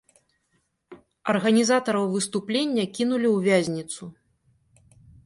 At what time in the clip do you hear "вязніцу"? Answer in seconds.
3.51-4.03